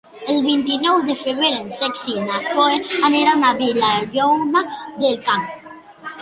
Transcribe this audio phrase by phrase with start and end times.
[0.35, 2.79] El vint-i-nou de febrer en Cesc i na Zoè
[3.11, 4.65] aniran a Vilallonga
[5.05, 5.47] del Camp.